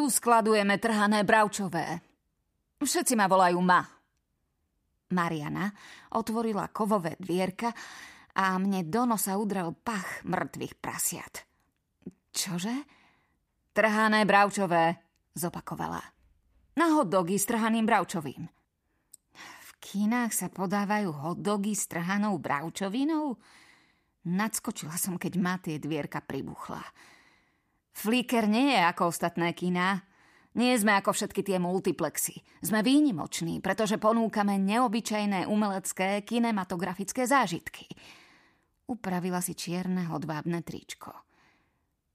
Tu 0.00 0.08
skladujeme 0.08 0.80
trhané 0.80 1.28
bravčové. 1.28 2.00
Všetci 2.80 3.20
ma 3.20 3.28
volajú 3.28 3.60
Ma. 3.60 3.84
Mariana 5.12 5.68
otvorila 6.16 6.72
kovové 6.72 7.20
dvierka 7.20 7.68
a 8.32 8.56
mne 8.56 8.88
do 8.88 9.04
nosa 9.04 9.36
udrel 9.36 9.76
pach 9.76 10.24
mŕtvych 10.24 10.74
prasiat. 10.80 11.44
Čože? 12.32 12.72
Trhané 13.76 14.24
bravčové, 14.24 14.96
zopakovala. 15.36 16.00
Na 16.80 16.96
hotdogy 16.96 17.36
s 17.36 17.44
trhaným 17.44 17.84
bravčovým. 17.84 18.48
V 19.36 19.70
kinách 19.84 20.32
sa 20.32 20.48
podávajú 20.48 21.12
hotdogy 21.12 21.76
s 21.76 21.84
trhanou 21.84 22.40
bravčovinou? 22.40 23.36
Nadskočila 24.32 24.96
som, 24.96 25.20
keď 25.20 25.32
ma 25.36 25.60
tie 25.60 25.76
dvierka 25.76 26.24
pribuchla. 26.24 26.80
Flicker 28.00 28.48
nie 28.48 28.72
je 28.72 28.80
ako 28.80 29.12
ostatné 29.12 29.52
kina. 29.52 30.00
Nie 30.56 30.72
sme 30.80 30.96
ako 30.96 31.12
všetky 31.12 31.44
tie 31.44 31.60
multiplexy. 31.60 32.40
Sme 32.64 32.80
výnimoční, 32.80 33.60
pretože 33.60 34.00
ponúkame 34.00 34.56
neobyčajné 34.56 35.44
umelecké 35.44 36.24
kinematografické 36.24 37.28
zážitky. 37.28 37.84
Upravila 38.88 39.44
si 39.44 39.52
čierne 39.52 40.08
hodvábne 40.08 40.64
tričko. 40.64 41.12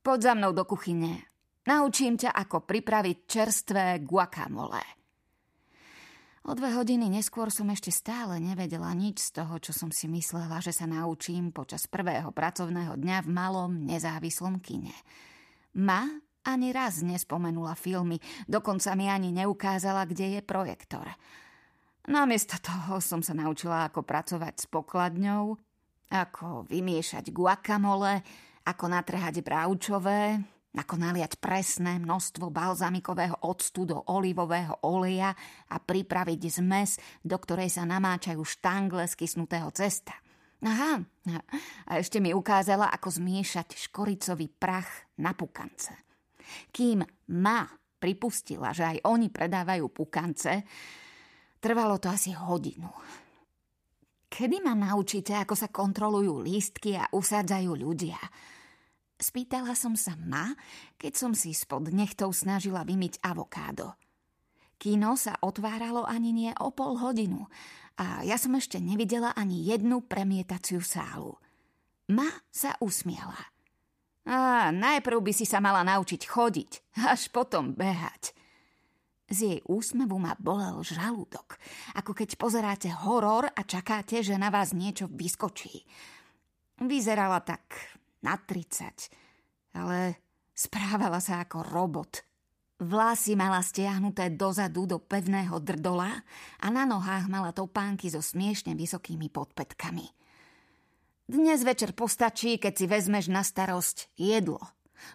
Poď 0.00 0.18
za 0.24 0.32
mnou 0.32 0.56
do 0.56 0.64
kuchyne. 0.64 1.28
Naučím 1.68 2.16
ťa, 2.16 2.32
ako 2.32 2.64
pripraviť 2.64 3.16
čerstvé 3.28 4.00
guacamole. 4.00 4.80
O 6.48 6.52
dve 6.56 6.72
hodiny 6.76 7.12
neskôr 7.12 7.52
som 7.52 7.68
ešte 7.68 7.92
stále 7.92 8.40
nevedela 8.40 8.88
nič 8.96 9.20
z 9.20 9.44
toho, 9.44 9.60
čo 9.60 9.76
som 9.76 9.92
si 9.92 10.08
myslela, 10.08 10.64
že 10.64 10.72
sa 10.72 10.88
naučím 10.88 11.52
počas 11.52 11.84
prvého 11.88 12.32
pracovného 12.32 12.96
dňa 12.96 13.24
v 13.24 13.28
malom 13.28 13.72
nezávislom 13.84 14.64
kine. 14.64 14.96
Ma 15.80 16.06
ani 16.44 16.70
raz 16.70 17.00
nespomenula 17.00 17.72
filmy, 17.74 18.20
dokonca 18.44 18.92
mi 18.94 19.08
ani 19.08 19.32
neukázala, 19.32 20.04
kde 20.04 20.38
je 20.38 20.40
projektor. 20.44 21.08
Namiesto 22.04 22.60
toho 22.60 23.00
som 23.00 23.24
sa 23.24 23.32
naučila, 23.32 23.88
ako 23.88 24.04
pracovať 24.04 24.54
s 24.60 24.66
pokladňou, 24.68 25.56
ako 26.12 26.68
vymiešať 26.68 27.32
guacamole, 27.32 28.20
ako 28.68 28.84
natrhať 28.92 29.40
bravčové, 29.40 30.36
ako 30.74 30.94
naliať 31.00 31.38
presné 31.38 32.02
množstvo 32.02 32.50
balzamikového 32.50 33.46
octu 33.46 33.86
do 33.88 34.04
olivového 34.10 34.84
oleja 34.84 35.32
a 35.70 35.76
pripraviť 35.80 36.60
zmes, 36.60 36.98
do 37.22 37.38
ktorej 37.38 37.70
sa 37.70 37.86
namáčajú 37.86 38.42
štangle 38.42 39.06
z 39.06 39.14
kysnutého 39.14 39.70
cesta. 39.72 40.12
Aha, 40.64 40.96
a 41.84 41.92
ešte 42.00 42.24
mi 42.24 42.32
ukázala, 42.32 42.88
ako 42.88 43.20
zmiešať 43.20 43.76
škoricový 43.76 44.48
prach 44.48 45.12
na 45.20 45.36
pukance. 45.36 45.92
Kým 46.72 47.04
ma 47.36 47.68
pripustila, 48.00 48.72
že 48.72 48.96
aj 48.96 48.98
oni 49.04 49.28
predávajú 49.28 49.92
pukance, 49.92 50.64
trvalo 51.60 52.00
to 52.00 52.08
asi 52.08 52.32
hodinu. 52.32 52.88
Kedy 54.28 54.64
ma 54.64 54.72
naučíte, 54.72 55.36
ako 55.36 55.54
sa 55.54 55.68
kontrolujú 55.68 56.40
lístky 56.40 56.96
a 56.96 57.12
usádzajú 57.12 57.70
ľudia? 57.70 58.18
Spýtala 59.14 59.78
som 59.78 59.94
sa 59.94 60.18
ma, 60.18 60.52
keď 60.98 61.12
som 61.12 61.32
si 61.36 61.54
spod 61.54 61.92
nechtov 61.92 62.34
snažila 62.34 62.82
vymyť 62.82 63.22
avokádo. 63.22 63.94
Kino 64.84 65.16
sa 65.16 65.40
otváralo 65.40 66.04
ani 66.04 66.36
nie 66.36 66.52
o 66.60 66.68
pol 66.68 67.00
hodinu 67.00 67.48
a 67.96 68.20
ja 68.20 68.36
som 68.36 68.52
ešte 68.52 68.76
nevidela 68.76 69.32
ani 69.32 69.64
jednu 69.64 70.04
premietaciu 70.04 70.84
sálu. 70.84 71.40
Ma 72.12 72.28
sa 72.52 72.76
usmiela. 72.84 73.48
A 74.28 74.68
najprv 74.76 75.24
by 75.24 75.32
si 75.32 75.48
sa 75.48 75.64
mala 75.64 75.80
naučiť 75.88 76.28
chodiť, 76.28 77.00
až 77.16 77.32
potom 77.32 77.72
behať. 77.72 78.36
Z 79.32 79.38
jej 79.40 79.60
úsmevu 79.64 80.20
ma 80.20 80.36
bolel 80.36 80.84
žalúdok, 80.84 81.56
ako 81.96 82.12
keď 82.12 82.36
pozeráte 82.36 82.92
horor 82.92 83.48
a 83.48 83.64
čakáte, 83.64 84.20
že 84.20 84.36
na 84.36 84.52
vás 84.52 84.76
niečo 84.76 85.08
vyskočí. 85.08 85.80
Vyzerala 86.84 87.40
tak 87.40 87.72
na 88.20 88.36
30, 88.36 89.80
ale 89.80 90.20
správala 90.52 91.24
sa 91.24 91.40
ako 91.40 91.64
robot. 91.72 92.33
Vlasy 92.84 93.32
mala 93.32 93.64
stiahnuté 93.64 94.28
dozadu 94.36 94.84
do 94.84 95.00
pevného 95.00 95.56
drdola 95.56 96.20
a 96.60 96.66
na 96.68 96.84
nohách 96.84 97.32
mala 97.32 97.56
topánky 97.56 98.12
so 98.12 98.20
smiešne 98.20 98.76
vysokými 98.76 99.32
podpetkami. 99.32 100.04
Dnes 101.24 101.64
večer 101.64 101.96
postačí, 101.96 102.60
keď 102.60 102.72
si 102.76 102.84
vezmeš 102.84 103.32
na 103.32 103.40
starosť 103.40 104.12
jedlo. 104.20 104.60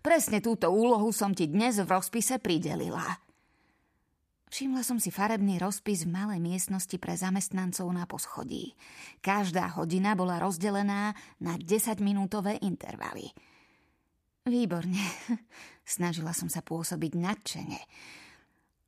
Presne 0.00 0.40
túto 0.40 0.72
úlohu 0.72 1.12
som 1.12 1.36
ti 1.36 1.44
dnes 1.44 1.76
v 1.76 1.92
rozpise 1.92 2.40
pridelila– 2.40 3.04
Všimla 4.48 4.80
som 4.80 4.96
si 4.96 5.12
farebný 5.12 5.60
rozpis 5.60 6.08
v 6.08 6.12
malej 6.16 6.40
miestnosti 6.40 6.96
pre 6.96 7.12
zamestnancov 7.12 7.84
na 7.92 8.08
poschodí. 8.08 8.72
Každá 9.20 9.76
hodina 9.76 10.16
bola 10.16 10.40
rozdelená 10.40 11.12
na 11.36 11.60
10-minútové 11.60 12.56
intervaly. 12.64 13.28
Výborne. 14.48 14.98
Snažila 15.84 16.32
som 16.32 16.48
sa 16.48 16.64
pôsobiť 16.64 17.12
nadšene. 17.14 17.80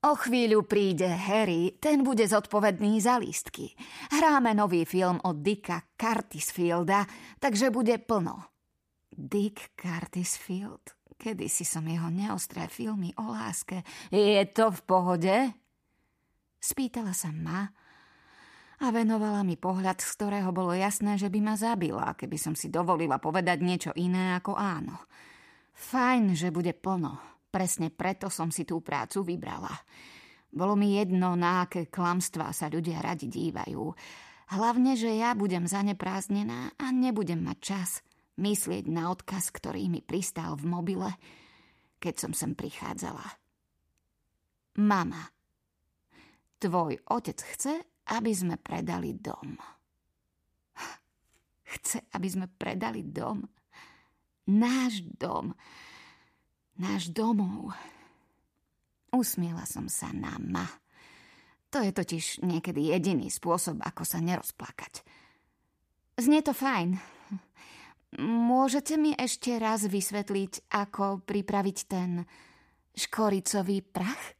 O 0.01 0.17
chvíľu 0.17 0.65
príde 0.65 1.05
Harry, 1.05 1.77
ten 1.77 2.01
bude 2.01 2.25
zodpovedný 2.25 3.05
za 3.05 3.21
lístky. 3.21 3.77
Hráme 4.09 4.57
nový 4.57 4.89
film 4.89 5.21
od 5.21 5.45
Dicka 5.45 5.93
Curtisfielda, 5.93 7.05
takže 7.37 7.69
bude 7.69 8.01
plno. 8.01 8.49
Dick 9.13 9.77
Curtisfield? 9.77 10.97
Kedy 11.21 11.53
si 11.53 11.69
som 11.69 11.85
jeho 11.85 12.09
neostré 12.09 12.65
filmy 12.73 13.13
o 13.21 13.29
láske. 13.29 13.85
Je 14.09 14.41
to 14.49 14.73
v 14.73 14.81
pohode? 14.89 15.37
Spýtala 16.57 17.13
sa 17.13 17.29
ma 17.29 17.69
a 18.81 18.89
venovala 18.89 19.45
mi 19.45 19.61
pohľad, 19.61 20.01
z 20.01 20.09
ktorého 20.17 20.49
bolo 20.49 20.73
jasné, 20.73 21.21
že 21.21 21.29
by 21.29 21.41
ma 21.45 21.55
zabila, 21.61 22.17
keby 22.17 22.41
som 22.41 22.57
si 22.57 22.73
dovolila 22.73 23.21
povedať 23.21 23.61
niečo 23.61 23.93
iné 24.01 24.33
ako 24.41 24.57
áno. 24.57 24.97
Fajn, 25.81 26.37
že 26.37 26.53
bude 26.53 26.77
plno. 26.77 27.17
Presne 27.49 27.89
preto 27.89 28.29
som 28.29 28.53
si 28.53 28.69
tú 28.69 28.85
prácu 28.85 29.25
vybrala. 29.25 29.73
Bolo 30.53 30.77
mi 30.77 31.01
jedno, 31.01 31.35
na 31.35 31.65
aké 31.65 31.89
klamstvá 31.89 32.53
sa 32.53 32.69
ľudia 32.69 33.01
radi 33.01 33.27
dívajú. 33.27 33.85
Hlavne, 34.51 34.99
že 34.99 35.17
ja 35.17 35.33
budem 35.33 35.65
zaneprázdnená 35.65 36.77
a 36.77 36.87
nebudem 36.93 37.41
mať 37.41 37.59
čas– 37.59 37.91
myslieť 38.41 38.89
na 38.89 39.13
odkaz, 39.13 39.53
ktorý 39.53 39.87
mi 39.93 40.01
pristál 40.01 40.57
v 40.57 40.65
mobile, 40.65 41.11
keď 42.01 42.15
som 42.17 42.33
sem 42.33 42.57
prichádzala. 42.57 43.23
Mama, 44.81 45.29
tvoj 46.57 46.97
otec 47.13 47.37
chce, 47.37 47.75
aby 48.17 48.33
sme 48.33 48.57
predali 48.57 49.13
dom. 49.21 49.61
Chce, 51.71 52.03
aby 52.17 52.27
sme 52.27 52.47
predali 52.49 53.05
dom. 53.07 53.45
Náš 54.51 55.07
dom. 55.07 55.55
Náš 56.75 57.15
domov. 57.15 57.71
Usmiela 59.15 59.63
som 59.63 59.87
sa 59.87 60.11
na 60.11 60.35
ma. 60.43 60.67
To 61.71 61.79
je 61.79 61.95
totiž 61.95 62.43
niekedy 62.43 62.91
jediný 62.91 63.31
spôsob, 63.31 63.79
ako 63.79 64.03
sa 64.03 64.19
nerozplakať. 64.19 65.07
Znie 66.19 66.43
to 66.43 66.51
fajn. 66.51 66.99
Môžete 68.19 68.99
mi 68.99 69.15
ešte 69.15 69.55
raz 69.63 69.87
vysvetliť, 69.87 70.67
ako 70.67 71.23
pripraviť 71.23 71.79
ten 71.87 72.27
škoricový 72.99 73.87
prach? 73.87 74.40